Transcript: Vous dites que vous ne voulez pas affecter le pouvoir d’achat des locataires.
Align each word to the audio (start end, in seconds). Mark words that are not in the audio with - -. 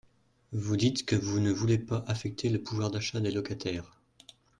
Vous 0.51 0.77
dites 0.77 1.05
que 1.05 1.15
vous 1.15 1.39
ne 1.39 1.51
voulez 1.51 1.77
pas 1.77 2.03
affecter 2.07 2.49
le 2.49 2.59
pouvoir 2.63 2.89
d’achat 2.89 3.19
des 3.19 3.29
locataires. 3.29 3.99